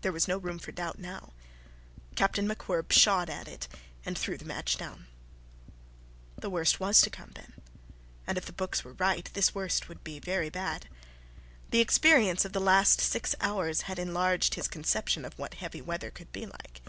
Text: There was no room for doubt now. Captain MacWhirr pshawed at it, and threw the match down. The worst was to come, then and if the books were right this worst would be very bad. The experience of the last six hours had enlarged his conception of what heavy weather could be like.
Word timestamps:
There 0.00 0.10
was 0.10 0.26
no 0.26 0.36
room 0.36 0.58
for 0.58 0.72
doubt 0.72 0.98
now. 0.98 1.32
Captain 2.16 2.44
MacWhirr 2.48 2.82
pshawed 2.88 3.28
at 3.30 3.46
it, 3.46 3.68
and 4.04 4.18
threw 4.18 4.36
the 4.36 4.44
match 4.44 4.76
down. 4.76 5.06
The 6.36 6.50
worst 6.50 6.80
was 6.80 7.00
to 7.02 7.08
come, 7.10 7.30
then 7.36 7.52
and 8.26 8.36
if 8.36 8.46
the 8.46 8.52
books 8.52 8.82
were 8.82 8.94
right 8.94 9.30
this 9.32 9.54
worst 9.54 9.88
would 9.88 10.02
be 10.02 10.18
very 10.18 10.50
bad. 10.50 10.88
The 11.70 11.78
experience 11.78 12.44
of 12.44 12.52
the 12.52 12.58
last 12.60 13.00
six 13.00 13.36
hours 13.40 13.82
had 13.82 14.00
enlarged 14.00 14.54
his 14.56 14.66
conception 14.66 15.24
of 15.24 15.38
what 15.38 15.54
heavy 15.54 15.80
weather 15.80 16.10
could 16.10 16.32
be 16.32 16.46
like. 16.46 16.80